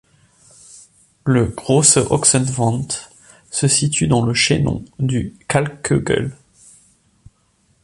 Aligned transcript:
Le 1.25 1.45
Große 1.45 1.97
Ochsenwand 2.09 2.87
se 3.51 3.67
situe 3.67 4.07
dans 4.07 4.25
le 4.25 4.33
chaînon 4.33 4.83
du 4.97 5.35
Kalkkögel. 5.47 6.35